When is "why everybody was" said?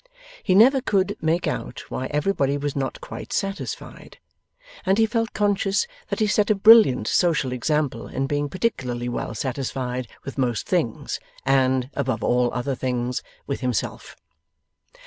1.91-2.75